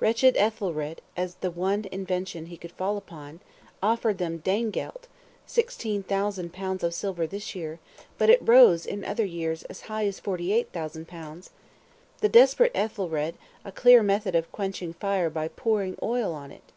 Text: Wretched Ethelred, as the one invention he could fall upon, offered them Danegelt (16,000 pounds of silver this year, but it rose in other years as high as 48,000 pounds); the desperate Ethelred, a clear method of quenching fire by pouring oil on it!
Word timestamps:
Wretched 0.00 0.38
Ethelred, 0.38 1.02
as 1.18 1.34
the 1.34 1.50
one 1.50 1.84
invention 1.92 2.46
he 2.46 2.56
could 2.56 2.72
fall 2.72 2.96
upon, 2.96 3.40
offered 3.82 4.16
them 4.16 4.38
Danegelt 4.38 5.06
(16,000 5.46 6.50
pounds 6.50 6.82
of 6.82 6.94
silver 6.94 7.26
this 7.26 7.54
year, 7.54 7.78
but 8.16 8.30
it 8.30 8.38
rose 8.40 8.86
in 8.86 9.04
other 9.04 9.26
years 9.26 9.64
as 9.64 9.82
high 9.82 10.06
as 10.06 10.18
48,000 10.18 11.06
pounds); 11.06 11.50
the 12.22 12.28
desperate 12.30 12.72
Ethelred, 12.74 13.34
a 13.66 13.70
clear 13.70 14.02
method 14.02 14.34
of 14.34 14.50
quenching 14.50 14.94
fire 14.94 15.28
by 15.28 15.46
pouring 15.46 15.98
oil 16.02 16.32
on 16.32 16.50
it! 16.50 16.72